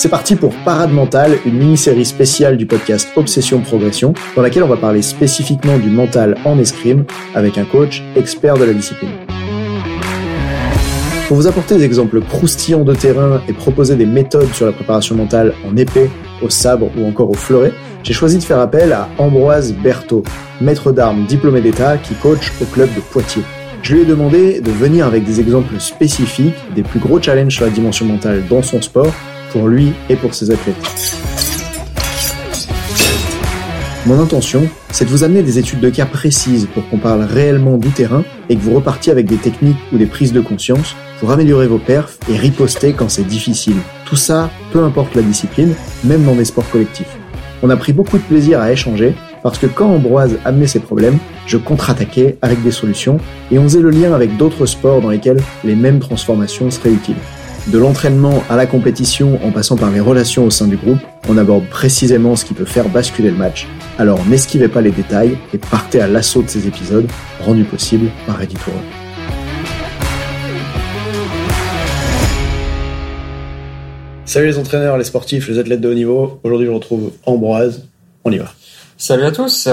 [0.00, 4.66] c'est parti pour Parade Mentale, une mini-série spéciale du podcast Obsession Progression, dans laquelle on
[4.66, 9.10] va parler spécifiquement du mental en escrime avec un coach expert de la discipline.
[11.28, 15.16] Pour vous apporter des exemples croustillants de terrain et proposer des méthodes sur la préparation
[15.16, 16.08] mentale en épée,
[16.40, 20.22] au sabre ou encore au fleuret, j'ai choisi de faire appel à Ambroise Berthaud,
[20.62, 23.44] maître d'armes diplômé d'État qui coach au club de Poitiers.
[23.82, 27.66] Je lui ai demandé de venir avec des exemples spécifiques des plus gros challenges sur
[27.66, 29.12] la dimension mentale dans son sport
[29.52, 30.76] pour lui et pour ses athlètes.
[34.06, 37.76] Mon intention, c'est de vous amener des études de cas précises pour qu'on parle réellement
[37.76, 41.30] du terrain et que vous repartiez avec des techniques ou des prises de conscience pour
[41.30, 43.76] améliorer vos perfs et riposter quand c'est difficile.
[44.06, 47.14] Tout ça, peu importe la discipline, même dans des sports collectifs.
[47.62, 51.18] On a pris beaucoup de plaisir à échanger parce que quand Ambroise amenait ses problèmes,
[51.46, 53.18] je contre-attaquais avec des solutions
[53.50, 57.16] et on faisait le lien avec d'autres sports dans lesquels les mêmes transformations seraient utiles.
[57.70, 60.98] De l'entraînement à la compétition en passant par les relations au sein du groupe,
[61.28, 63.68] on aborde précisément ce qui peut faire basculer le match.
[63.96, 67.06] Alors n'esquivez pas les détails et partez à l'assaut de ces épisodes,
[67.40, 68.74] rendus possibles par Editor.
[74.24, 76.40] Salut les entraîneurs, les sportifs, les athlètes de haut niveau.
[76.42, 77.84] Aujourd'hui, je retrouve Ambroise.
[78.24, 78.52] On y va.
[78.96, 79.68] Salut à tous.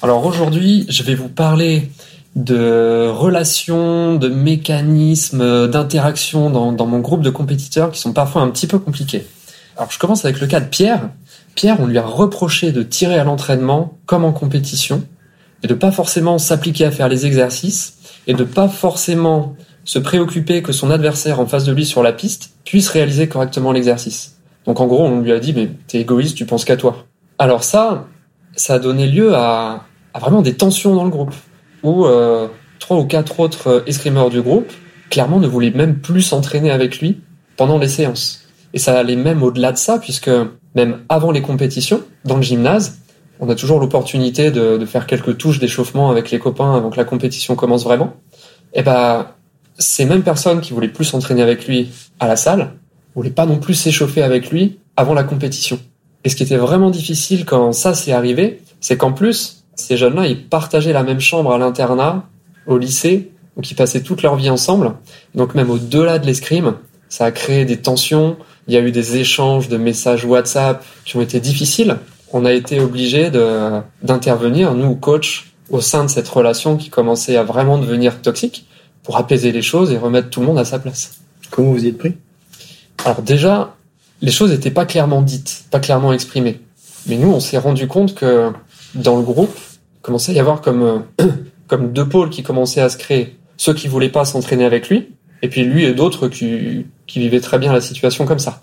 [0.00, 1.90] Alors aujourd'hui, je vais vous parler
[2.36, 8.50] de relations, de mécanismes, d'interaction dans, dans mon groupe de compétiteurs qui sont parfois un
[8.50, 9.26] petit peu compliqués.
[9.78, 11.10] Alors je commence avec le cas de Pierre.
[11.54, 15.02] Pierre, on lui a reproché de tirer à l'entraînement comme en compétition
[15.64, 20.60] et de pas forcément s'appliquer à faire les exercices et de pas forcément se préoccuper
[20.60, 24.36] que son adversaire en face de lui sur la piste puisse réaliser correctement l'exercice.
[24.66, 27.06] Donc en gros, on lui a dit mais t'es égoïste, tu penses qu'à toi.
[27.38, 28.06] Alors ça,
[28.56, 29.84] ça a donné lieu à
[30.20, 31.34] vraiment des tensions dans le groupe
[31.86, 32.48] euh,
[32.78, 34.70] trois ou quatre autres euh, escrimeurs du groupe
[35.10, 37.20] clairement ne voulaient même plus s'entraîner avec lui
[37.56, 38.42] pendant les séances.
[38.74, 40.30] Et ça allait même au-delà de ça, puisque
[40.74, 42.98] même avant les compétitions, dans le gymnase,
[43.40, 47.04] on a toujours l'opportunité de, faire quelques touches d'échauffement avec les copains avant que la
[47.04, 48.14] compétition commence vraiment.
[48.74, 49.28] Et ben,
[49.78, 52.72] ces mêmes personnes qui voulaient plus s'entraîner avec lui à la salle,
[53.14, 55.78] voulaient pas non plus s'échauffer avec lui avant la compétition.
[56.24, 60.26] Et ce qui était vraiment difficile quand ça s'est arrivé, c'est qu'en plus, ces jeunes-là,
[60.26, 62.24] ils partageaient la même chambre à l'internat,
[62.66, 64.94] au lycée, donc ils passaient toute leur vie ensemble.
[65.34, 66.74] Donc même au-delà de l'escrime,
[67.08, 68.36] ça a créé des tensions.
[68.66, 71.96] Il y a eu des échanges de messages WhatsApp qui ont été difficiles.
[72.32, 73.30] On a été obligé
[74.02, 78.66] d'intervenir, nous, coachs, au sein de cette relation qui commençait à vraiment devenir toxique,
[79.02, 81.18] pour apaiser les choses et remettre tout le monde à sa place.
[81.50, 82.14] Comment vous y êtes pris?
[83.04, 83.76] Alors déjà,
[84.20, 86.60] les choses n'étaient pas clairement dites, pas clairement exprimées.
[87.06, 88.50] Mais nous, on s'est rendu compte que
[88.96, 89.56] dans le groupe,
[90.06, 91.26] commençait à y avoir comme, euh,
[91.66, 93.36] comme deux pôles qui commençaient à se créer.
[93.56, 95.08] Ceux qui voulaient pas s'entraîner avec lui,
[95.42, 98.62] et puis lui et d'autres qui, qui vivaient très bien la situation comme ça.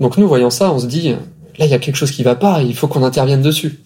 [0.00, 1.10] Donc nous, voyant ça, on se dit,
[1.58, 3.78] là, il y a quelque chose qui va pas, il faut qu'on intervienne dessus.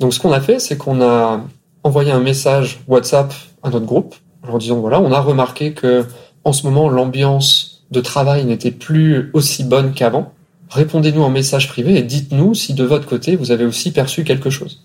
[0.00, 1.44] Donc ce qu'on a fait, c'est qu'on a
[1.84, 6.04] envoyé un message WhatsApp à notre groupe, en leur disant, voilà, on a remarqué que
[6.44, 10.32] en ce moment, l'ambiance de travail n'était plus aussi bonne qu'avant,
[10.70, 14.50] répondez-nous en message privé et dites-nous si de votre côté vous avez aussi perçu quelque
[14.50, 14.80] chose.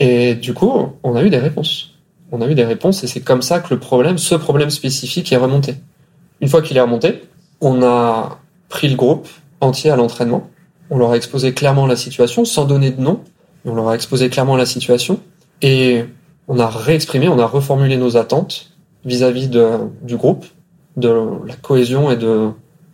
[0.00, 1.94] Et du coup, on a eu des réponses.
[2.30, 5.32] On a eu des réponses et c'est comme ça que le problème, ce problème spécifique
[5.32, 5.76] est remonté.
[6.40, 7.22] Une fois qu'il est remonté,
[7.60, 9.28] on a pris le groupe
[9.60, 10.48] entier à l'entraînement.
[10.90, 13.20] On leur a exposé clairement la situation sans donner de nom.
[13.64, 15.20] On leur a exposé clairement la situation
[15.62, 16.04] et
[16.46, 18.70] on a réexprimé, on a reformulé nos attentes
[19.04, 19.68] vis-à-vis de,
[20.02, 20.46] du groupe,
[20.96, 21.08] de
[21.46, 22.50] la cohésion et de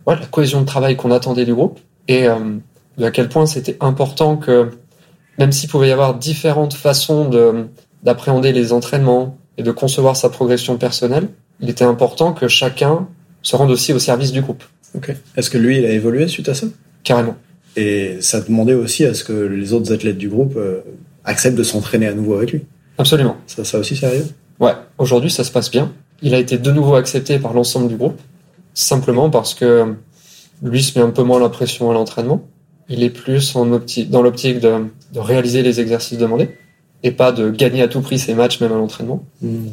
[0.07, 2.57] ouais, la cohésion de travail qu'on attendait du groupe et euh,
[2.97, 4.71] de à quel point c'était important que
[5.37, 7.67] même s'il pouvait y avoir différentes façons de
[8.03, 11.27] d'appréhender les entraînements et de concevoir sa progression personnelle,
[11.59, 13.07] il était important que chacun
[13.41, 14.63] se rende aussi au service du groupe.
[14.95, 15.15] Ok.
[15.35, 16.67] Est-ce que lui, il a évolué suite à ça?
[17.03, 17.35] Carrément.
[17.75, 20.81] Et ça demandait aussi à ce que les autres athlètes du groupe euh,
[21.23, 22.61] acceptent de s'entraîner à nouveau avec lui?
[22.97, 23.37] Absolument.
[23.47, 24.23] Ça, ça aussi, arrivé?
[24.59, 24.73] Ouais.
[24.97, 25.91] Aujourd'hui, ça se passe bien.
[26.21, 28.19] Il a été de nouveau accepté par l'ensemble du groupe,
[28.73, 29.95] simplement parce que
[30.61, 32.47] lui se met un peu moins la pression à l'entraînement.
[32.89, 36.49] Il est plus en opti dans l'optique de, de réaliser les exercices demandés
[37.03, 39.25] et pas de gagner à tout prix ses matchs, même à l'entraînement.
[39.41, 39.67] Hmm.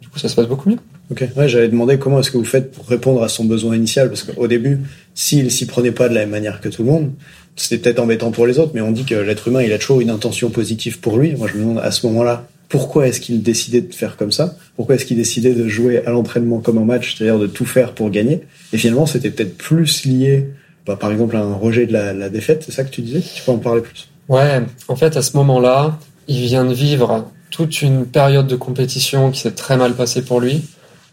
[0.00, 0.78] Du coup, ça se passe beaucoup mieux.
[1.10, 1.24] Ok.
[1.36, 4.22] Ouais, j'allais demander comment est-ce que vous faites pour répondre à son besoin initial, parce
[4.22, 4.78] qu'au début,
[5.14, 7.10] s'il s'y prenait pas de la même manière que tout le monde,
[7.56, 10.00] c'était peut-être embêtant pour les autres, mais on dit que l'être humain, il a toujours
[10.00, 11.34] une intention positive pour lui.
[11.34, 14.56] Moi, je me demande à ce moment-là, pourquoi est-ce qu'il décidait de faire comme ça?
[14.76, 17.92] Pourquoi est-ce qu'il décidait de jouer à l'entraînement comme un match, c'est-à-dire de tout faire
[17.92, 18.42] pour gagner?
[18.72, 20.46] Et finalement, c'était peut-être plus lié,
[20.90, 23.20] bah, par exemple, un rejet de la, la défaite, c'est ça que tu disais?
[23.20, 24.08] Tu peux en parler plus?
[24.28, 25.96] Ouais, en fait, à ce moment-là,
[26.26, 30.40] il vient de vivre toute une période de compétition qui s'est très mal passée pour
[30.40, 30.64] lui,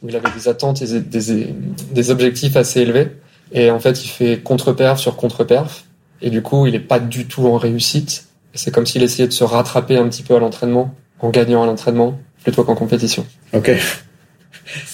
[0.01, 1.53] où il avait des attentes et des,
[1.91, 3.11] des objectifs assez élevés.
[3.51, 5.85] Et en fait, il fait contre-perf sur contre-perf.
[6.23, 8.25] Et du coup, il est pas du tout en réussite.
[8.55, 11.67] C'est comme s'il essayait de se rattraper un petit peu à l'entraînement, en gagnant à
[11.67, 13.27] l'entraînement, plutôt qu'en compétition.
[13.53, 13.71] Ok.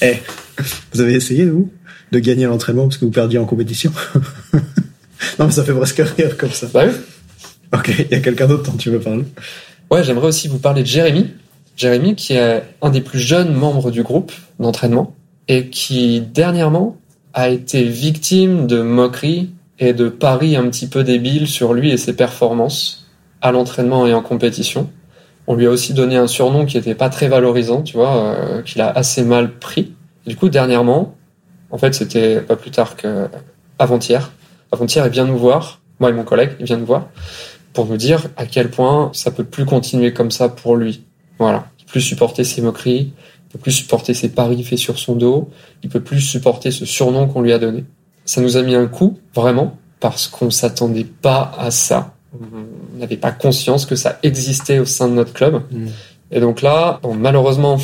[0.04, 0.22] Eh,
[0.92, 1.72] vous avez essayé, vous,
[2.14, 3.92] de gagner à l'entraînement parce que vous perdiez en compétition
[5.40, 6.68] Non, mais ça fait presque rire comme ça.
[6.74, 6.94] Bah oui.
[7.74, 9.26] Ok, il y a quelqu'un d'autre dont tu veux parler?
[9.90, 11.32] Ouais, j'aimerais aussi vous parler de Jérémy.
[11.76, 15.16] Jérémy, qui est un des plus jeunes membres du groupe d'entraînement
[15.48, 16.98] et qui, dernièrement,
[17.34, 19.50] a été victime de moqueries
[19.80, 23.08] et de paris un petit peu débiles sur lui et ses performances
[23.42, 24.90] à l'entraînement et en compétition.
[25.48, 28.62] On lui a aussi donné un surnom qui était pas très valorisant, tu vois, euh,
[28.62, 29.94] qu'il a assez mal pris.
[30.28, 31.16] Du coup, dernièrement,
[31.74, 33.28] en fait, c'était pas plus tard que
[33.80, 34.32] avant-hier.
[34.72, 37.08] Avant-hier, il vient nous voir, moi et mon collègue, il vient nous voir
[37.74, 41.04] pour nous dire à quel point ça peut plus continuer comme ça pour lui.
[41.40, 45.00] Voilà, il peut plus supporter ses moqueries, il peut plus supporter ses paris faits sur
[45.00, 45.50] son dos,
[45.82, 47.86] il peut plus supporter ce surnom qu'on lui a donné.
[48.24, 52.14] Ça nous a mis un coup, vraiment, parce qu'on s'attendait pas à ça.
[52.40, 55.64] On n'avait pas conscience que ça existait au sein de notre club.
[55.72, 55.88] Mm.
[56.32, 57.80] Et donc là, bon, malheureusement,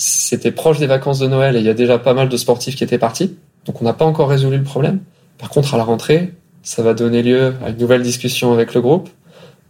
[0.00, 2.74] c'était proche des vacances de Noël et il y a déjà pas mal de sportifs
[2.74, 3.36] qui étaient partis.
[3.66, 5.00] Donc on n'a pas encore résolu le problème.
[5.36, 6.32] Par contre, à la rentrée,
[6.62, 9.10] ça va donner lieu à une nouvelle discussion avec le groupe.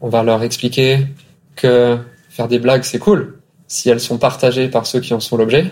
[0.00, 1.00] On va leur expliquer
[1.56, 1.98] que
[2.28, 5.66] faire des blagues, c'est cool si elles sont partagées par ceux qui en sont l'objet.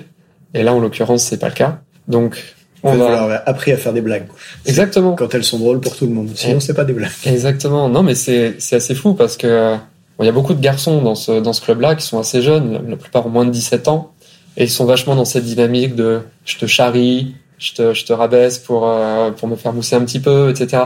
[0.55, 1.81] Et là, en l'occurrence, c'est pas le cas.
[2.09, 2.37] Donc,
[2.83, 3.11] On va...
[3.11, 4.27] leur appris à faire des blagues.
[4.67, 5.15] Exactement.
[5.15, 6.31] Quand elles sont drôles pour tout le monde.
[6.35, 7.13] Sinon, c'est pas des blagues.
[7.27, 7.89] Exactement.
[7.89, 9.75] Non, mais c'est c'est assez fou parce que
[10.17, 12.43] bon, il y a beaucoup de garçons dans ce dans ce club-là qui sont assez
[12.43, 12.73] jeunes.
[12.73, 14.13] La, la plupart ont moins de 17 ans
[14.59, 18.13] et ils sont vachement dans cette dynamique de je te charrie, je te je te
[18.13, 20.83] rabaisse pour euh, pour me faire mousser un petit peu, etc.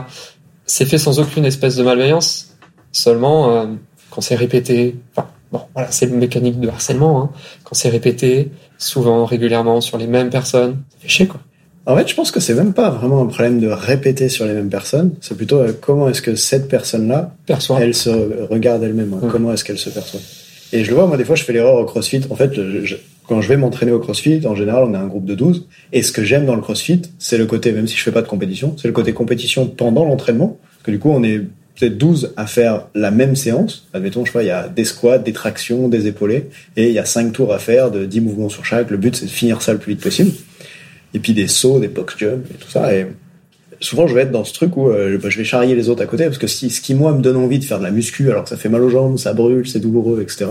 [0.67, 2.51] C'est fait sans aucune espèce de malveillance.
[2.93, 3.67] Seulement euh,
[4.11, 4.97] quand c'est répété.
[5.17, 7.23] Enfin bon, voilà, c'est le mécanique de harcèlement.
[7.23, 7.31] Hein.
[7.65, 11.41] Quand c'est répété, souvent, régulièrement, sur les mêmes personnes, ça fait chier quoi.
[11.85, 14.53] En fait, je pense que c'est même pas vraiment un problème de répéter sur les
[14.53, 15.15] mêmes personnes.
[15.21, 17.35] C'est plutôt euh, comment est-ce que cette personne-là,
[17.81, 18.11] elle se
[18.49, 19.15] regarde elle-même.
[19.15, 19.29] hein.
[19.33, 20.21] Comment est-ce qu'elle se perçoit.
[20.73, 22.21] Et je le vois, moi, des fois, je fais l'erreur au crossfit.
[22.31, 22.95] En fait, je-
[23.33, 25.67] quand je vais m'entraîner au crossfit, en général, on est un groupe de 12.
[25.95, 28.21] Et ce que j'aime dans le crossfit, c'est le côté, même si je fais pas
[28.21, 30.59] de compétition, c'est le côté compétition pendant l'entraînement.
[30.83, 33.89] Que du coup, on est peut-être 12 à faire la même séance.
[33.95, 36.51] Admettons, je sais pas, il y a des squats, des tractions, des épaulés.
[36.77, 38.91] Et il y a 5 tours à faire de 10 mouvements sur chaque.
[38.91, 40.33] Le but, c'est de finir ça le plus vite possible.
[41.15, 42.95] Et puis des sauts, des box jumps et tout ça.
[42.95, 43.07] Et
[43.81, 46.03] souvent, je vais être dans ce truc où euh, bah, je vais charrier les autres
[46.03, 46.25] à côté.
[46.25, 48.51] Parce que ce qui, moi, me donne envie de faire de la muscu, alors que
[48.51, 50.51] ça fait mal aux jambes, ça brûle, c'est douloureux, etc.,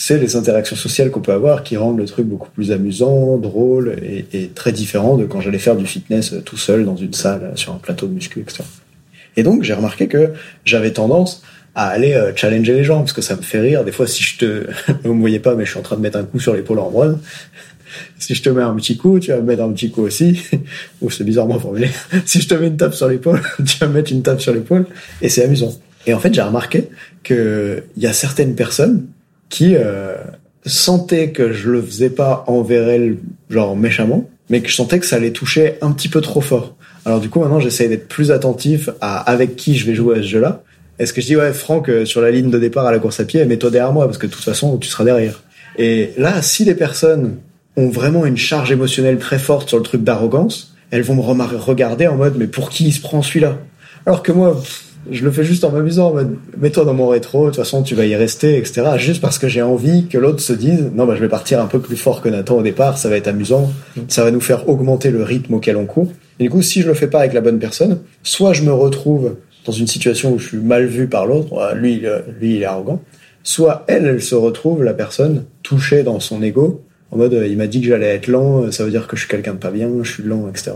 [0.00, 3.96] c'est les interactions sociales qu'on peut avoir qui rendent le truc beaucoup plus amusant, drôle
[4.02, 7.42] et, très différent de quand j'allais faire du fitness euh, tout seul dans une salle,
[7.42, 8.64] euh, sur un plateau de muscu, etc.
[9.36, 10.32] Et donc, j'ai remarqué que
[10.64, 11.42] j'avais tendance
[11.74, 13.84] à aller euh, challenger les gens parce que ça me fait rire.
[13.84, 14.66] Des fois, si je te,
[15.04, 16.78] vous me voyez pas, mais je suis en train de mettre un coup sur l'épaule
[16.78, 17.18] en Ambroise.
[18.20, 20.40] Si je te mets un petit coup, tu vas me mettre un petit coup aussi.
[21.02, 21.90] Ou c'est bizarrement formulé.
[22.24, 24.54] Si je te mets une tape sur l'épaule, tu vas me mettre une tape sur
[24.54, 24.86] l'épaule.
[25.20, 25.74] Et c'est amusant.
[26.06, 26.88] Et en fait, j'ai remarqué
[27.24, 29.06] que il y a certaines personnes
[29.50, 30.14] qui euh,
[30.64, 33.18] sentaient que je le faisais pas envers elles,
[33.50, 36.76] genre méchamment, mais que je sentais que ça les touchait un petit peu trop fort.
[37.04, 40.22] Alors du coup, maintenant, j'essaie d'être plus attentif à avec qui je vais jouer à
[40.22, 40.62] ce jeu-là.
[40.98, 43.20] Est-ce que je dis, ouais, Franck, euh, sur la ligne de départ à la course
[43.20, 45.42] à pied, mets-toi derrière moi, parce que de toute façon, tu seras derrière.
[45.78, 47.36] Et là, si les personnes
[47.76, 52.06] ont vraiment une charge émotionnelle très forte sur le truc d'arrogance, elles vont me regarder
[52.06, 53.58] en mode, mais pour qui il se prend celui-là?
[54.04, 54.60] Alors que moi,
[55.10, 56.14] je le fais juste en m'amusant,
[56.58, 58.82] mets-toi dans mon rétro, de toute façon tu vas y rester, etc.
[58.96, 61.66] Juste parce que j'ai envie que l'autre se dise, non, bah, je vais partir un
[61.66, 64.00] peu plus fort que Nathan au départ, ça va être amusant, mm.
[64.08, 66.12] ça va nous faire augmenter le rythme auquel on court.
[66.38, 68.72] Et du coup, si je le fais pas avec la bonne personne, soit je me
[68.72, 72.02] retrouve dans une situation où je suis mal vu par l'autre, lui,
[72.40, 73.02] lui, il est arrogant,
[73.42, 77.66] soit elle, elle se retrouve, la personne, touchée dans son ego, en mode, il m'a
[77.66, 79.90] dit que j'allais être lent, ça veut dire que je suis quelqu'un de pas bien,
[80.02, 80.72] je suis lent, etc.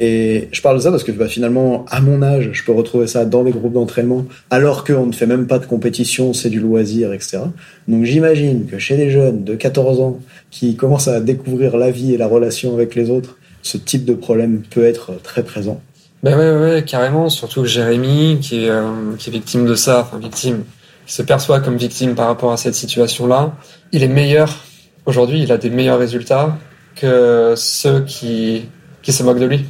[0.00, 3.06] Et je parle de ça parce que bah, finalement, à mon âge, je peux retrouver
[3.06, 6.60] ça dans des groupes d'entraînement, alors qu'on ne fait même pas de compétition, c'est du
[6.60, 7.38] loisir, etc.
[7.86, 10.18] Donc j'imagine que chez des jeunes de 14 ans
[10.50, 14.14] qui commencent à découvrir la vie et la relation avec les autres, ce type de
[14.14, 15.80] problème peut être très présent.
[16.22, 17.28] Ben ouais, ouais, carrément.
[17.28, 20.64] Surtout que Jérémy, qui est, euh, qui est victime de ça, enfin victime,
[21.06, 23.52] qui se perçoit comme victime par rapport à cette situation-là,
[23.92, 24.64] il est meilleur.
[25.06, 26.56] Aujourd'hui, il a des meilleurs résultats
[26.96, 28.68] que ceux qui,
[29.02, 29.64] qui se moquent de lui.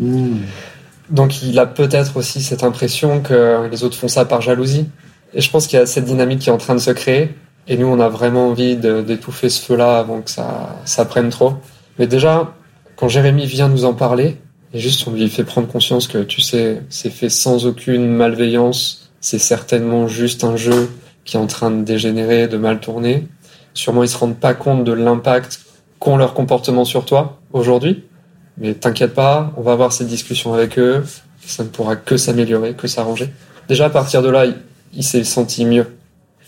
[0.00, 0.38] Hmm.
[1.10, 4.88] Donc il a peut-être aussi cette impression que les autres font ça par jalousie.
[5.34, 7.34] Et je pense qu'il y a cette dynamique qui est en train de se créer.
[7.68, 11.54] Et nous, on a vraiment envie d'étouffer ce feu-là avant que ça, ça prenne trop.
[11.98, 12.54] Mais déjà,
[12.96, 14.38] quand Jérémy vient nous en parler,
[14.72, 19.10] et juste on lui fait prendre conscience que, tu sais, c'est fait sans aucune malveillance,
[19.20, 20.90] c'est certainement juste un jeu
[21.24, 23.28] qui est en train de dégénérer, de mal tourner.
[23.74, 25.60] Sûrement, ils se rendent pas compte de l'impact
[25.98, 28.04] qu'ont leurs comportements sur toi aujourd'hui.
[28.60, 31.02] Mais t'inquiète pas, on va avoir cette discussion avec eux.
[31.44, 33.30] Ça ne pourra que s'améliorer, que s'arranger.
[33.68, 34.44] Déjà, à partir de là,
[34.92, 35.86] il, s'est senti mieux.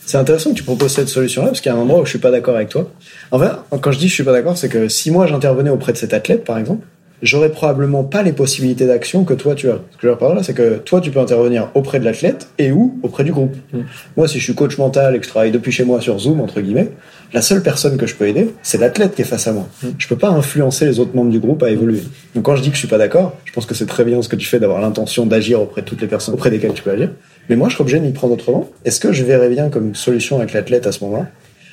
[0.05, 2.11] C'est intéressant que tu proposes cette solution-là, parce qu'il y a un endroit où je
[2.11, 2.91] suis pas d'accord avec toi.
[3.31, 3.51] En fait,
[3.81, 6.13] quand je dis je suis pas d'accord, c'est que si moi j'intervenais auprès de cet
[6.13, 6.85] athlète, par exemple,
[7.23, 9.79] j'aurais probablement pas les possibilités d'action que toi tu as.
[9.91, 12.49] Ce que je veux dire là, c'est que toi tu peux intervenir auprès de l'athlète
[12.59, 13.55] et ou auprès du groupe.
[13.71, 13.79] Mm.
[14.17, 16.41] Moi, si je suis coach mental et que je travaille depuis chez moi sur Zoom,
[16.41, 16.89] entre guillemets,
[17.33, 19.67] la seule personne que je peux aider, c'est l'athlète qui est face à moi.
[19.81, 19.87] Mm.
[19.97, 22.03] Je peux pas influencer les autres membres du groupe à évoluer.
[22.35, 24.21] Donc quand je dis que je suis pas d'accord, je pense que c'est très bien
[24.21, 26.83] ce que tu fais d'avoir l'intention d'agir auprès de toutes les personnes auprès desquelles tu
[26.83, 27.09] peux agir.
[27.49, 28.69] Mais moi, je serais obligé de m'y prendre autrement.
[28.83, 31.27] Est-ce que je verrais bien comme solution avec l'athlète à ce moment-là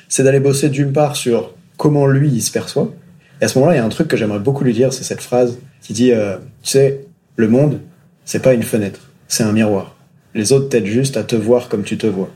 [0.07, 2.89] C'est d'aller bosser d'une part sur comment lui il se perçoit.
[3.41, 5.03] Et à ce moment-là, il y a un truc que j'aimerais beaucoup lui dire, c'est
[5.03, 7.05] cette phrase qui dit, euh, tu sais,
[7.35, 7.79] le monde,
[8.23, 9.95] c'est pas une fenêtre, c'est un miroir.
[10.35, 12.29] Les autres t'aident juste à te voir comme tu te vois.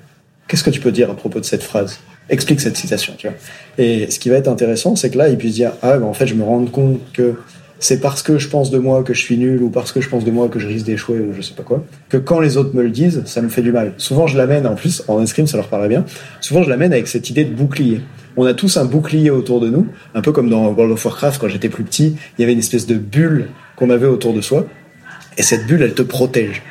[0.47, 1.99] Qu'est-ce que tu peux dire à propos de cette phrase?
[2.29, 3.37] Explique cette citation, tu vois.
[3.77, 6.13] Et ce qui va être intéressant, c'est que là, il puisse dire, ah, ben, en
[6.13, 7.35] fait, je me rends compte que
[7.77, 10.09] c'est parce que je pense de moi que je suis nul ou parce que je
[10.09, 12.57] pense de moi que je risque d'échouer ou je sais pas quoi, que quand les
[12.57, 13.93] autres me le disent, ça me fait du mal.
[13.97, 16.03] Souvent, je l'amène, en plus, en escrime, ça leur paraît bien,
[16.41, 18.01] souvent, je l'amène avec cette idée de bouclier.
[18.37, 21.39] On a tous un bouclier autour de nous, un peu comme dans World of Warcraft,
[21.39, 24.41] quand j'étais plus petit, il y avait une espèce de bulle qu'on avait autour de
[24.41, 24.65] soi,
[25.37, 26.61] et cette bulle, elle te protège.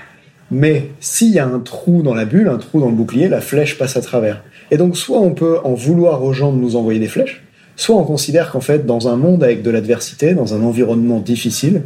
[0.50, 3.40] Mais s'il y a un trou dans la bulle, un trou dans le bouclier, la
[3.40, 4.42] flèche passe à travers.
[4.70, 7.42] Et donc, soit on peut en vouloir aux gens de nous envoyer des flèches,
[7.76, 11.82] soit on considère qu'en fait, dans un monde avec de l'adversité, dans un environnement difficile,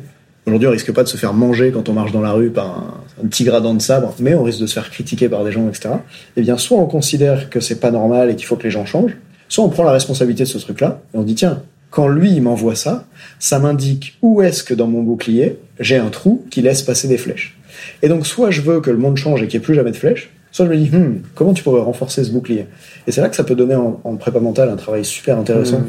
[0.47, 3.02] aujourd'hui on risque pas de se faire manger quand on marche dans la rue par
[3.23, 5.68] un, petit gradin de sabre, mais on risque de se faire critiquer par des gens,
[5.68, 5.90] etc.
[6.37, 8.87] Eh bien, soit on considère que c'est pas normal et qu'il faut que les gens
[8.87, 9.16] changent,
[9.48, 12.42] soit on prend la responsabilité de ce truc-là et on dit tiens, quand lui il
[12.42, 13.06] m'envoie ça,
[13.38, 17.18] ça m'indique où est-ce que dans mon bouclier j'ai un trou qui laisse passer des
[17.18, 17.58] flèches.
[18.02, 19.92] Et donc soit je veux que le monde change et qu'il n'y ait plus jamais
[19.92, 22.66] de flèches, soit je me dis hmm, comment tu pourrais renforcer ce bouclier?
[23.06, 25.82] Et c'est là que ça peut donner en, prépa mentale un travail super intéressant.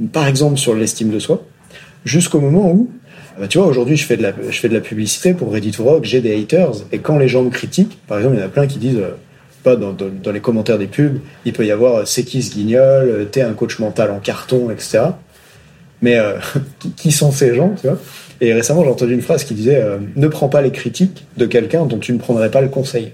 [0.00, 0.06] Hmm.
[0.08, 1.44] Par exemple sur l'estime de soi,
[2.04, 2.90] jusqu'au moment où
[3.38, 5.76] bah, tu vois, aujourd'hui, je fais de la, je fais de la publicité pour Reddit
[5.78, 8.46] Rock, j'ai des haters, et quand les gens me critiquent, par exemple, il y en
[8.46, 9.16] a plein qui disent, euh,
[9.62, 12.54] pas dans, dans, les commentaires des pubs, il peut y avoir euh, c'est qui ce
[12.54, 15.00] guignol, euh, t'es un coach mental en carton, etc.
[16.00, 16.38] Mais euh,
[16.96, 17.98] qui sont ces gens, tu vois?
[18.40, 19.80] Et récemment, j'ai entendu une phrase qui disait
[20.16, 23.12] ne prends pas les critiques de quelqu'un dont tu ne prendrais pas le conseil.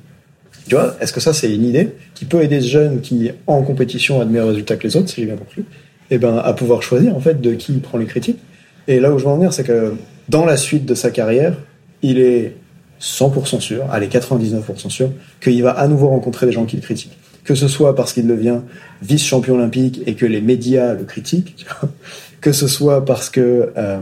[0.66, 3.62] Tu vois Est-ce que ça, c'est une idée qui peut aider ce jeune qui, en
[3.62, 5.60] compétition, a de meilleurs résultats que les autres, si j'ai bien compris,
[6.10, 8.38] et eh ben, à pouvoir choisir, en fait, de qui il prend les critiques?
[8.86, 9.92] Et là où je veux en venir, c'est que
[10.30, 11.54] dans la suite de sa carrière,
[12.00, 12.56] il est
[13.00, 17.18] 100% sûr, allez 99% sûr, qu'il va à nouveau rencontrer des gens qui le critiquent.
[17.44, 18.60] Que ce soit parce qu'il devient
[19.02, 21.66] vice-champion olympique et que les médias le critiquent,
[22.40, 23.98] que ce soit parce que euh,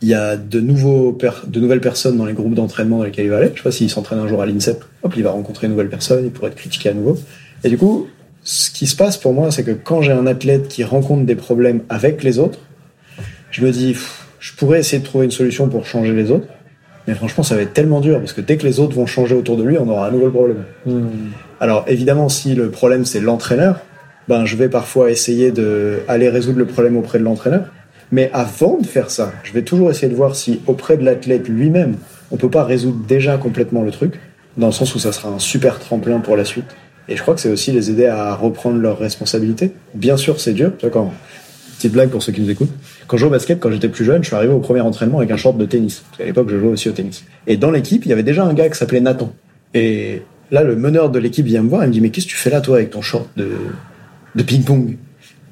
[0.00, 1.16] il y a de, nouveaux
[1.46, 3.50] de nouvelles personnes dans les groupes d'entraînement dans lesquels il va aller.
[3.54, 5.88] Je sais pas s'il s'entraîne un jour à l'INSEP, hop, il va rencontrer une nouvelle
[5.88, 7.18] personne, il pourrait être critiqué à nouveau.
[7.64, 8.06] Et du coup,
[8.42, 11.34] ce qui se passe pour moi, c'est que quand j'ai un athlète qui rencontre des
[11.34, 12.58] problèmes avec les autres,
[13.50, 13.96] je me dis,
[14.38, 16.48] je pourrais essayer de trouver une solution pour changer les autres.
[17.06, 19.34] Mais franchement, ça va être tellement dur parce que dès que les autres vont changer
[19.34, 20.64] autour de lui, on aura un nouveau problème.
[20.86, 21.30] Hmm.
[21.60, 23.80] Alors évidemment, si le problème c'est l'entraîneur,
[24.28, 27.64] ben je vais parfois essayer de aller résoudre le problème auprès de l'entraîneur.
[28.10, 31.48] Mais avant de faire ça, je vais toujours essayer de voir si auprès de l'athlète
[31.48, 31.96] lui-même,
[32.30, 34.20] on peut pas résoudre déjà complètement le truc,
[34.56, 36.76] dans le sens où ça sera un super tremplin pour la suite.
[37.08, 39.72] Et je crois que c'est aussi les aider à reprendre leurs responsabilités.
[39.94, 40.72] Bien sûr, c'est dur.
[40.78, 41.12] Tu vois, quand,
[41.76, 42.72] petite blague pour ceux qui nous écoutent.
[43.06, 45.18] Quand je jouais au basket, quand j'étais plus jeune, je suis arrivé au premier entraînement
[45.18, 46.04] avec un short de tennis.
[46.10, 47.24] Parce l'époque, je jouais aussi au tennis.
[47.46, 49.32] Et dans l'équipe, il y avait déjà un gars qui s'appelait Nathan.
[49.74, 52.30] Et là, le meneur de l'équipe vient me voir et me dit, mais qu'est-ce que
[52.30, 54.96] tu fais là, toi, avec ton short de, ping-pong?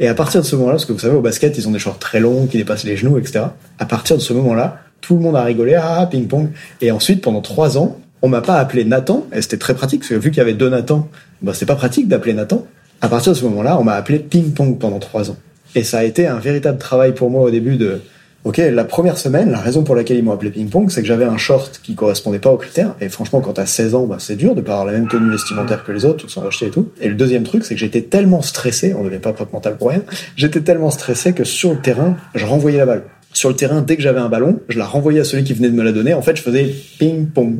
[0.00, 1.78] Et à partir de ce moment-là, parce que vous savez, au basket, ils ont des
[1.78, 3.44] shorts très longs qui dépassent les genoux, etc.
[3.78, 6.50] À partir de ce moment-là, tout le monde a rigolé, ah, ping-pong.
[6.80, 10.10] Et ensuite, pendant trois ans, on m'a pas appelé Nathan, et c'était très pratique, parce
[10.10, 11.08] que vu qu'il y avait deux Nathan,
[11.42, 12.66] bah, c'est pas pratique d'appeler Nathan.
[13.00, 15.36] À partir de ce moment-là, on m'a appelé ping-pong pendant trois ans.
[15.74, 18.00] Et ça a été un véritable travail pour moi au début de,
[18.44, 21.24] ok, la première semaine, la raison pour laquelle ils m'ont appelé ping-pong, c'est que j'avais
[21.24, 22.94] un short qui correspondait pas aux critères.
[23.00, 25.30] Et franchement, quand t'as 16 ans, bah, c'est dur de pas avoir la même tenue
[25.30, 26.90] vestimentaire que les autres, tout sans rejeter et tout.
[27.00, 29.90] Et le deuxième truc, c'est que j'étais tellement stressé, on devient pas propre mental pour
[29.90, 30.02] rien,
[30.36, 33.02] j'étais tellement stressé que sur le terrain, je renvoyais la balle.
[33.32, 35.70] Sur le terrain, dès que j'avais un ballon, je la renvoyais à celui qui venait
[35.70, 36.12] de me la donner.
[36.12, 37.56] En fait, je faisais ping-pong.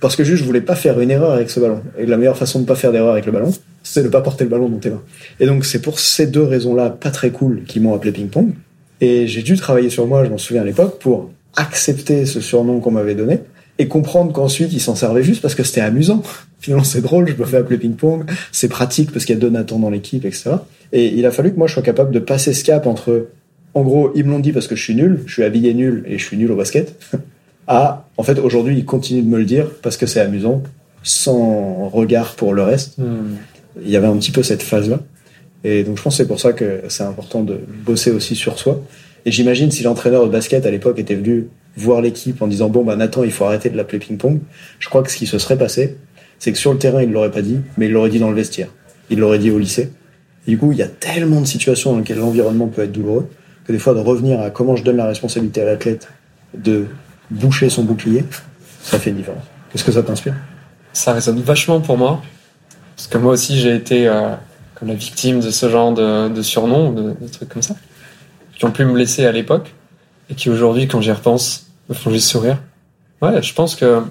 [0.00, 1.82] Parce que juste, je voulais pas faire une erreur avec ce ballon.
[1.98, 3.52] Et la meilleure façon de pas faire d'erreur avec le ballon,
[3.82, 5.02] c'est de pas porter le ballon dans tes mains.
[5.40, 8.52] Et donc, c'est pour ces deux raisons-là, pas très cool, qui m'ont appelé ping-pong.
[9.00, 12.80] Et j'ai dû travailler sur moi, je m'en souviens à l'époque, pour accepter ce surnom
[12.80, 13.40] qu'on m'avait donné
[13.78, 16.22] et comprendre qu'ensuite il s'en servait juste parce que c'était amusant.
[16.60, 19.50] Finalement, c'est drôle, je me fais appeler ping-pong, c'est pratique parce qu'il y a deux
[19.50, 20.50] Nathan dans l'équipe, etc.
[20.92, 23.28] Et il a fallu que moi je sois capable de passer ce cap entre,
[23.74, 26.02] en gros, ils me l'ont dit parce que je suis nul, je suis habillé nul
[26.08, 26.96] et je suis nul au basket,
[27.68, 30.62] à, en fait, aujourd'hui, ils continuent de me le dire parce que c'est amusant,
[31.02, 32.98] sans regard pour le reste.
[32.98, 33.36] Hmm.
[33.82, 34.98] Il y avait un petit peu cette phase-là.
[35.64, 38.58] Et donc je pense que c'est pour ça que c'est important de bosser aussi sur
[38.58, 38.80] soi.
[39.24, 42.84] Et j'imagine si l'entraîneur de basket à l'époque était venu voir l'équipe en disant bon
[42.84, 44.40] bah Nathan il faut arrêter de l'appeler ping-pong,
[44.78, 45.96] je crois que ce qui se serait passé,
[46.38, 48.36] c'est que sur le terrain il l'aurait pas dit, mais il l'aurait dit dans le
[48.36, 48.68] vestiaire,
[49.10, 49.90] il l'aurait dit au lycée.
[50.46, 53.28] Et du coup il y a tellement de situations dans lesquelles l'environnement peut être douloureux
[53.64, 56.08] que des fois de revenir à comment je donne la responsabilité à l'athlète
[56.56, 56.86] de
[57.30, 58.24] boucher son bouclier,
[58.82, 59.44] ça fait une différence.
[59.70, 60.34] Qu'est-ce que ça t'inspire?
[60.92, 62.22] Ça résonne vachement pour moi.
[62.96, 64.34] Parce que moi aussi, j'ai été euh,
[64.74, 67.76] comme la victime de ce genre de, de surnoms, de, de trucs comme ça,
[68.56, 69.74] qui ont pu me blesser à l'époque,
[70.30, 72.58] et qui aujourd'hui, quand j'y repense, me font juste sourire.
[73.22, 74.02] Ouais, je pense que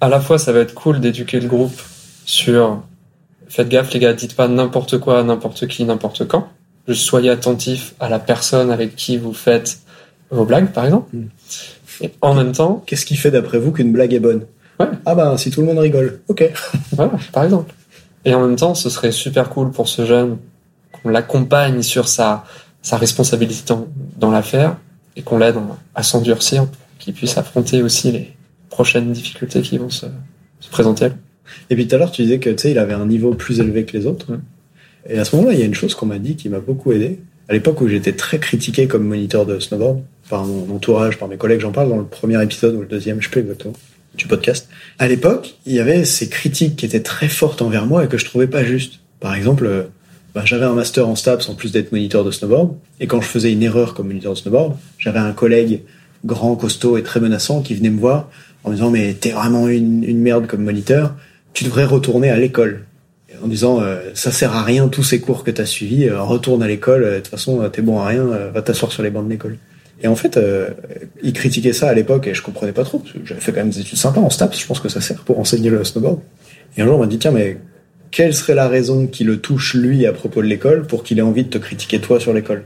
[0.00, 1.80] à la fois, ça va être cool d'éduquer le groupe
[2.24, 2.82] sur
[3.48, 6.48] faites gaffe les gars, dites pas n'importe quoi, n'importe qui, n'importe quand.
[6.88, 9.80] Juste soyez attentifs à la personne avec qui vous faites
[10.30, 11.16] vos blagues, par exemple.
[12.00, 14.42] Et en même temps, Qu'est-ce qui fait d'après vous qu'une blague est bonne
[14.78, 14.86] Ouais.
[15.06, 16.50] Ah bah si tout le monde rigole, ok.
[16.92, 17.74] Voilà, par exemple.
[18.26, 20.36] Et en même temps, ce serait super cool pour ce jeune
[20.92, 22.44] qu'on l'accompagne sur sa,
[22.82, 23.86] sa responsabilité dans,
[24.18, 24.76] dans l'affaire
[25.16, 25.56] et qu'on l'aide
[25.94, 28.34] à s'endurcir pour qu'il puisse affronter aussi les
[28.68, 30.06] prochaines difficultés qui vont se,
[30.60, 31.08] se présenter.
[31.70, 33.60] Et puis tout à l'heure, tu disais que tu sais, il avait un niveau plus
[33.60, 34.38] élevé que les autres.
[35.08, 36.92] Et à ce moment-là, il y a une chose qu'on m'a dit qui m'a beaucoup
[36.92, 37.20] aidé.
[37.48, 41.36] À l'époque où j'étais très critiqué comme moniteur de snowboard, par mon entourage, par mes
[41.36, 43.74] collègues, j'en parle dans le premier épisode ou le deuxième, je sais plus exactement,
[44.16, 44.68] du podcast.
[44.98, 48.18] À l'époque, il y avait ces critiques qui étaient très fortes envers moi et que
[48.18, 49.00] je trouvais pas justes.
[49.20, 49.84] Par exemple, euh,
[50.34, 52.74] bah, j'avais un master en STAPS en plus d'être moniteur de snowboard.
[52.98, 55.82] Et quand je faisais une erreur comme moniteur de snowboard, j'avais un collègue
[56.24, 58.28] grand, costaud et très menaçant qui venait me voir
[58.64, 61.14] en me disant mais t'es vraiment une, une merde comme moniteur,
[61.54, 62.84] tu devrais retourner à l'école.
[63.42, 66.62] En disant euh, ça sert à rien tous ces cours que t'as suivis, euh, retourne
[66.62, 69.24] à l'école, euh, de toute façon t'es bon à rien, va t'asseoir sur les bancs
[69.24, 69.58] de l'école.
[70.02, 70.38] Et en fait,
[71.22, 73.80] il critiquait ça à l'époque et je comprenais pas trop, j'avais fait quand même des
[73.80, 76.20] études sympas en STAPS, je pense que ça sert pour enseigner le snowboard.
[76.76, 77.56] Et un jour on m'a dit tiens mais
[78.10, 81.22] quelle serait la raison qui le touche lui à propos de l'école pour qu'il ait
[81.22, 82.64] envie de te critiquer toi sur l'école?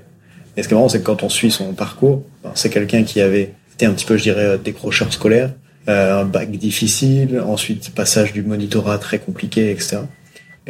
[0.56, 3.04] Et ce qui est marrant, c'est que quand on suit son parcours, ben, c'est quelqu'un
[3.04, 5.52] qui avait été un petit peu, je dirais, décrocheur scolaire,
[5.86, 10.00] un bac difficile, ensuite passage du monitorat très compliqué, etc.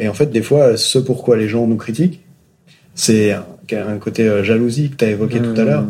[0.01, 2.21] Et en fait, des fois, ce pourquoi les gens nous critiquent,
[2.95, 5.85] c'est un, côté euh, jalousie que tu as évoqué tout à l'heure.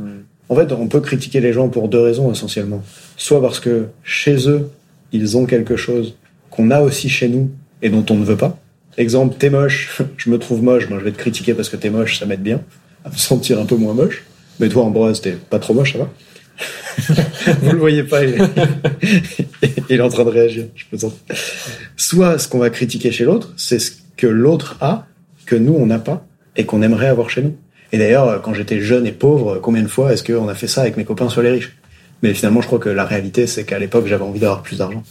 [0.49, 2.83] En fait, on peut critiquer les gens pour deux raisons essentiellement.
[3.15, 4.69] Soit parce que chez eux,
[5.13, 6.17] ils ont quelque chose
[6.49, 7.49] qu'on a aussi chez nous
[7.81, 8.59] et dont on ne veut pas.
[8.97, 11.89] Exemple, t'es moche, je me trouve moche, moi je vais te critiquer parce que t'es
[11.89, 12.61] moche, ça m'aide bien
[13.05, 14.25] à me sentir un peu moins moche.
[14.59, 16.09] Mais toi, Ambroise, t'es pas trop moche, ça va
[17.61, 18.41] Vous le voyez pas, il est...
[19.89, 21.17] il est en train de réagir, je plaisante.
[21.95, 24.93] Soit ce qu'on va critiquer chez l'autre, c'est ce que l'autre a,
[25.47, 27.55] que nous on n'a pas, et qu'on aimerait avoir chez nous.
[27.91, 30.81] Et d'ailleurs, quand j'étais jeune et pauvre, combien de fois est-ce qu'on a fait ça
[30.81, 31.71] avec mes copains sur les riches?
[32.21, 35.03] Mais finalement, je crois que la réalité, c'est qu'à l'époque, j'avais envie d'avoir plus d'argent.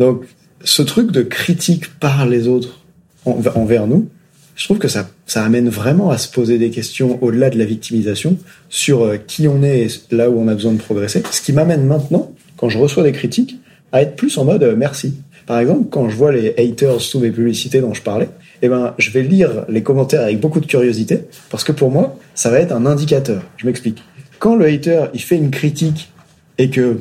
[0.00, 0.24] Donc,
[0.64, 2.80] ce truc de critique par les autres
[3.24, 4.08] en- envers nous,
[4.56, 7.64] je trouve que ça, ça amène vraiment à se poser des questions au-delà de la
[7.64, 8.36] victimisation
[8.68, 11.22] sur euh, qui on est et là où on a besoin de progresser.
[11.30, 13.56] Ce qui m'amène maintenant, quand je reçois des critiques,
[13.92, 15.14] à être plus en mode euh, merci.
[15.48, 18.28] Par exemple, quand je vois les haters sous mes publicités dont je parlais,
[18.60, 22.18] eh ben, je vais lire les commentaires avec beaucoup de curiosité parce que pour moi,
[22.34, 23.40] ça va être un indicateur.
[23.56, 24.02] Je m'explique.
[24.40, 26.12] quand le hater il fait une critique
[26.58, 26.98] et que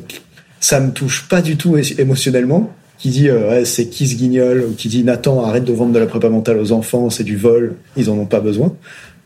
[0.61, 4.63] ça me touche pas du tout émotionnellement, qui dit euh, ouais, c'est qui ce guignol
[4.63, 7.35] ou qui dit Nathan arrête de vendre de la prépa mentale aux enfants, c'est du
[7.35, 8.73] vol, ils en ont pas besoin.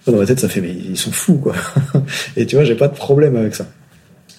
[0.07, 1.53] Dans ma tête ça fait mais ils sont fous quoi.
[2.35, 3.67] et tu vois j'ai pas de problème avec ça.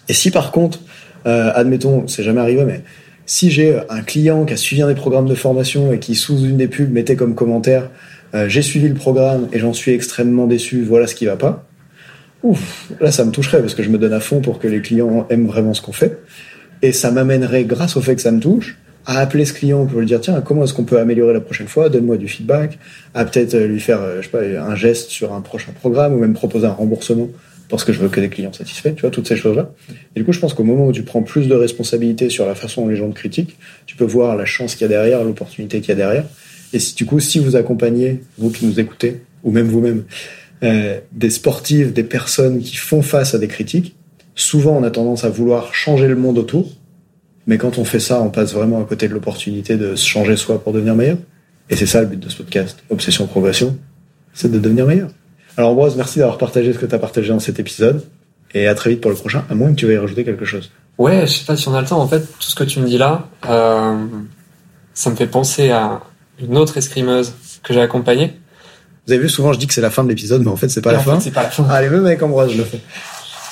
[0.08, 0.80] Et si par contre,
[1.26, 2.82] euh, admettons, c'est jamais arrivé mais
[3.26, 6.38] si j'ai un client qui a suivi un des programmes de formation et qui sous
[6.44, 7.90] une des pubs mettait comme commentaire
[8.34, 11.66] euh, j'ai suivi le programme et j'en suis extrêmement déçu, voilà ce qui va pas.
[12.42, 14.80] Ouf, là ça me toucherait parce que je me donne à fond pour que les
[14.80, 16.18] clients aiment vraiment ce qu'on fait.
[16.80, 20.00] Et ça m'amènerait, grâce au fait que ça me touche, à appeler ce client pour
[20.00, 21.88] lui dire tiens comment est-ce qu'on peut améliorer la prochaine fois?
[21.88, 22.78] Donne-moi du feedback
[23.14, 26.18] à peut-être lui faire euh, je sais pas un geste sur un prochain programme ou
[26.18, 27.28] même proposer un remboursement
[27.72, 29.72] parce que je veux que des clients satisfaits tu vois toutes ces choses là
[30.14, 32.54] et du coup je pense qu'au moment où tu prends plus de responsabilité sur la
[32.54, 33.56] façon dont les gens te critiquent
[33.86, 36.24] tu peux voir la chance qu'il y a derrière l'opportunité qu'il y a derrière
[36.72, 40.04] et si du coup si vous accompagnez vous qui nous écoutez ou même vous-même
[40.62, 43.96] euh, des sportifs des personnes qui font face à des critiques
[44.36, 46.72] souvent on a tendance à vouloir changer le monde autour
[47.46, 50.36] mais quand on fait ça, on passe vraiment à côté de l'opportunité de se changer
[50.36, 51.18] soi pour devenir meilleur.
[51.70, 53.76] Et c'est ça le but de ce podcast, Obsession Progression,
[54.32, 55.10] c'est de devenir meilleur.
[55.56, 58.04] Alors Ambroise, merci d'avoir partagé ce que tu as partagé dans cet épisode.
[58.54, 60.70] Et à très vite pour le prochain, à moins que tu veuilles rajouter quelque chose.
[60.98, 62.00] Ouais, je sais pas si on a le temps.
[62.00, 63.96] En fait, tout ce que tu me dis là, euh,
[64.94, 66.00] ça me fait penser à
[66.38, 68.34] une autre escrimeuse que j'ai accompagnée.
[69.06, 70.68] Vous avez vu, souvent je dis que c'est la fin de l'épisode, mais en fait
[70.68, 71.18] c'est pas, la fin.
[71.18, 71.64] c'est pas la fin.
[71.64, 72.80] Allez, même avec Ambroise, je le fais.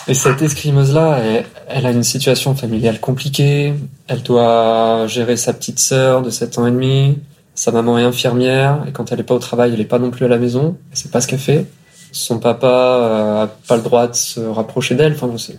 [0.06, 1.20] Et cette escrimeuse-là,
[1.68, 3.74] elle, a une situation familiale compliquée.
[4.06, 7.18] Elle doit gérer sa petite sœur de 7 ans et demi.
[7.54, 10.10] Sa maman est infirmière et quand elle est pas au travail, elle est pas non
[10.10, 10.78] plus à la maison.
[10.92, 11.66] C'est pas ce qu'elle fait.
[12.12, 15.12] Son papa euh, a pas le droit de se rapprocher d'elle.
[15.12, 15.58] Enfin, c'est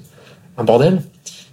[0.57, 1.01] un bordel.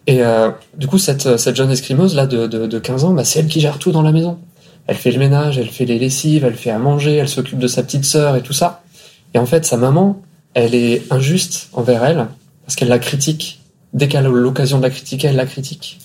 [0.07, 3.25] Et euh, du coup, cette, cette jeune escrimeuse là de, de, de 15 ans, bah,
[3.25, 4.39] c'est elle qui gère tout dans la maison.
[4.87, 7.67] Elle fait le ménage, elle fait les lessives, elle fait à manger, elle s'occupe de
[7.67, 8.83] sa petite sœur et tout ça.
[9.35, 10.23] Et en fait, sa maman,
[10.55, 12.27] elle est injuste envers elle
[12.65, 13.61] parce qu'elle la critique.
[13.93, 15.99] Dès qu'elle a l'occasion de la critiquer, elle la critique.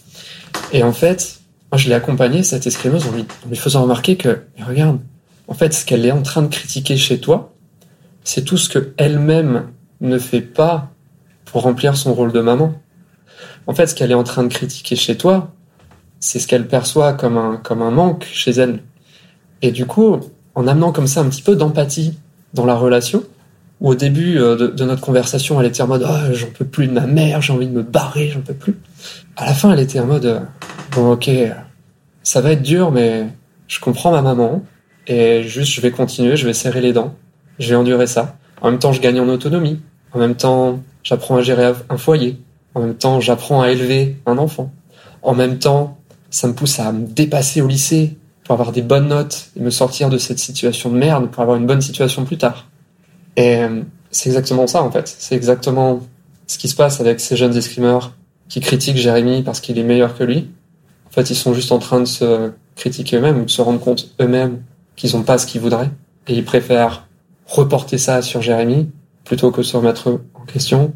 [0.74, 1.40] Et en fait,
[1.72, 5.00] moi je l'ai accompagnée, cette escrimeuse, en lui, faisant remarquer que, regarde,
[5.48, 7.53] en fait, ce qu'elle est en train de critiquer chez toi,
[8.24, 9.68] c'est tout ce que elle-même
[10.02, 10.90] ne fait pas
[11.46, 12.74] pour remplir son rôle de maman.
[13.68, 15.52] En fait, ce qu'elle est en train de critiquer chez toi,
[16.20, 18.80] c'est ce qu'elle perçoit comme un, comme un manque chez elle.
[19.62, 20.20] Et du coup,
[20.56, 22.18] en amenant comme ça un petit peu d'empathie
[22.54, 23.24] dans la relation,
[23.82, 26.94] au début euh, de, notre conversation, elle était en mode oh, j'en peux plus de
[26.94, 28.76] ma mère, j'ai envie de me barrer, j'en peux plus.
[29.36, 30.40] À la fin, elle était en mode euh,
[30.92, 31.30] bon ok,
[32.24, 33.28] ça va être dur, mais
[33.68, 34.64] je comprends ma maman
[35.08, 37.16] et juste je vais continuer, je vais serrer les dents,
[37.60, 38.36] je vais endurer ça.
[38.62, 39.80] En même temps, je gagne en autonomie.
[40.14, 42.40] En même temps, j'apprends à gérer un foyer.
[42.76, 44.72] En même temps, j'apprends à élever un enfant.
[45.22, 45.98] En même temps,
[46.30, 49.70] ça me pousse à me dépasser au lycée pour avoir des bonnes notes et me
[49.70, 52.68] sortir de cette situation de merde pour avoir une bonne situation plus tard.
[53.36, 55.08] Et euh, c'est exactement ça en fait.
[55.08, 56.02] C'est exactement
[56.48, 58.14] ce qui se passe avec ces jeunes escrimeurs
[58.50, 60.50] qui critiquent Jérémy parce qu'il est meilleur que lui.
[61.08, 63.80] En fait, ils sont juste en train de se critiquer eux-mêmes ou de se rendre
[63.80, 64.64] compte eux-mêmes
[64.96, 65.92] qu'ils n'ont pas ce qu'ils voudraient.
[66.28, 67.08] Et ils préfèrent
[67.54, 68.90] reporter ça sur Jérémy
[69.24, 70.94] plutôt que se remettre en question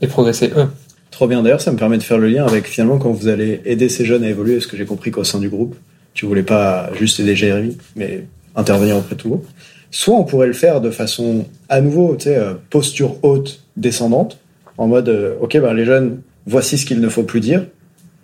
[0.00, 0.68] et progresser eux.
[1.10, 1.42] Trop bien.
[1.42, 4.04] D'ailleurs, ça me permet de faire le lien avec finalement quand vous allez aider ces
[4.04, 5.76] jeunes à évoluer, ce que j'ai compris qu'au sein du groupe,
[6.14, 9.44] tu voulais pas juste aider Jérémy, mais intervenir auprès de tout le monde.
[9.90, 14.38] Soit on pourrait le faire de façon, à nouveau, tu sais, euh, posture haute, descendante,
[14.78, 17.66] en mode, euh, ok, ben les jeunes, voici ce qu'il ne faut plus dire,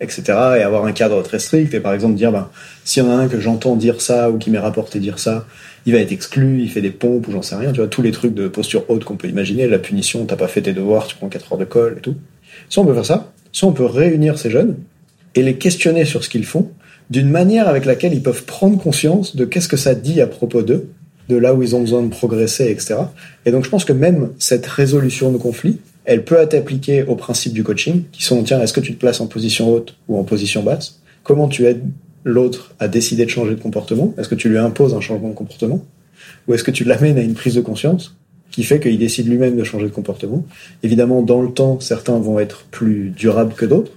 [0.03, 0.23] etc.
[0.27, 1.73] Et avoir un cadre très strict.
[1.73, 2.49] Et par exemple dire, ben,
[2.83, 5.45] s'il y en a un que j'entends dire ça ou qui m'est rapporté dire ça,
[5.85, 7.71] il va être exclu, il fait des pompes ou j'en sais rien.
[7.71, 10.47] Tu vois, tous les trucs de posture haute qu'on peut imaginer, la punition, t'as pas
[10.47, 12.15] fait tes devoirs, tu prends 4 heures de colle et tout.
[12.69, 14.75] Soit on peut faire ça, soit on peut réunir ces jeunes
[15.35, 16.69] et les questionner sur ce qu'ils font
[17.09, 20.61] d'une manière avec laquelle ils peuvent prendre conscience de qu'est-ce que ça dit à propos
[20.61, 20.89] d'eux
[21.29, 22.95] de là où ils ont besoin de progresser, etc.
[23.45, 27.15] Et donc je pense que même cette résolution de conflit, elle peut être appliquée aux
[27.15, 30.17] principes du coaching, qui sont, tiens, est-ce que tu te places en position haute ou
[30.17, 31.01] en position basse?
[31.23, 31.83] Comment tu aides
[32.23, 34.13] l'autre à décider de changer de comportement?
[34.17, 35.83] Est-ce que tu lui imposes un changement de comportement?
[36.47, 38.15] Ou est-ce que tu l'amènes à une prise de conscience
[38.51, 40.45] qui fait qu'il décide lui-même de changer de comportement?
[40.83, 43.91] Évidemment, dans le temps, certains vont être plus durables que d'autres,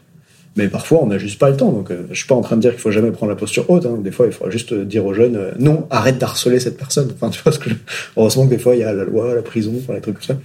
[0.57, 1.71] mais parfois, on n'a juste pas le temps.
[1.71, 3.69] Donc, euh, je suis pas en train de dire qu'il faut jamais prendre la posture
[3.69, 3.85] haute.
[3.85, 3.99] Hein.
[4.03, 7.11] Des fois, il faut juste dire aux jeunes, euh, non, arrête d'harceler cette personne.
[7.15, 7.71] Enfin, tu vois ce que
[8.17, 10.37] Heureusement que des fois, il y a la loi, la prison, enfin, les trucs comme
[10.37, 10.39] ça.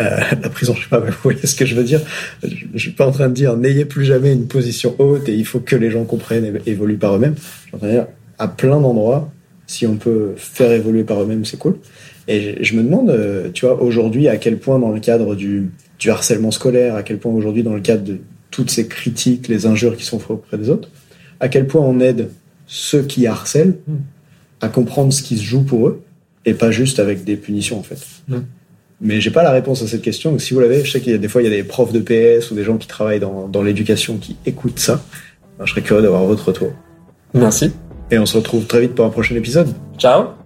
[0.00, 2.00] Euh, la prison, je sais pas, mais vous voyez ce que je veux dire.
[2.42, 5.34] Je, je suis pas en train de dire, n'ayez plus jamais une position haute et
[5.34, 7.34] il faut que les gens comprennent et évoluent par eux-mêmes.
[7.36, 8.06] Je suis en train de dire,
[8.38, 9.30] à plein d'endroits,
[9.66, 11.78] si on peut faire évoluer par eux-mêmes, c'est cool.
[12.28, 15.70] Et je me demande, euh, tu vois, aujourd'hui, à quel point dans le cadre du,
[15.98, 18.18] du harcèlement scolaire, à quel point aujourd'hui dans le cadre de
[18.56, 20.88] toutes ces critiques, les injures qui sont faites auprès des autres,
[21.40, 22.30] à quel point on aide
[22.66, 23.76] ceux qui harcèlent
[24.62, 26.02] à comprendre ce qui se joue pour eux
[26.46, 27.98] et pas juste avec des punitions en fait.
[29.02, 30.30] mais j'ai pas la réponse à cette question.
[30.30, 31.64] Donc si vous l'avez, je sais qu'il y a des fois il y a des
[31.64, 35.04] profs de PS ou des gens qui travaillent dans, dans l'éducation qui écoutent ça.
[35.62, 36.72] je serais curieux d'avoir votre retour.
[37.34, 37.72] Merci.
[38.10, 39.68] Et on se retrouve très vite pour un prochain épisode.
[39.98, 40.45] Ciao.